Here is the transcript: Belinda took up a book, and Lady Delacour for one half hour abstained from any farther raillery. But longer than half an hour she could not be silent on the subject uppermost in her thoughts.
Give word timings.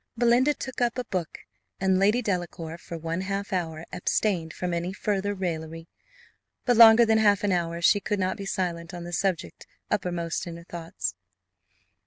Belinda 0.17 0.55
took 0.55 0.81
up 0.81 0.97
a 0.97 1.03
book, 1.03 1.41
and 1.79 1.99
Lady 1.99 2.23
Delacour 2.23 2.79
for 2.79 2.97
one 2.97 3.21
half 3.21 3.53
hour 3.53 3.85
abstained 3.93 4.51
from 4.51 4.73
any 4.73 4.93
farther 4.93 5.35
raillery. 5.35 5.87
But 6.65 6.75
longer 6.77 7.05
than 7.05 7.19
half 7.19 7.43
an 7.43 7.51
hour 7.51 7.81
she 7.83 7.99
could 7.99 8.17
not 8.19 8.35
be 8.35 8.45
silent 8.47 8.95
on 8.95 9.03
the 9.03 9.13
subject 9.13 9.67
uppermost 9.91 10.47
in 10.47 10.57
her 10.57 10.63
thoughts. 10.63 11.13